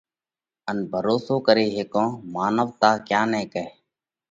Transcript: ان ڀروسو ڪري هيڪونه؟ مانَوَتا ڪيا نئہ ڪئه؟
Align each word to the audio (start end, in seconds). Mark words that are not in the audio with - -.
ان 0.69 0.77
ڀروسو 0.91 1.35
ڪري 1.47 1.65
هيڪونه؟ 1.75 2.11
مانَوَتا 2.33 2.91
ڪيا 3.07 3.21
نئہ 3.31 3.43
ڪئه؟ 3.53 3.67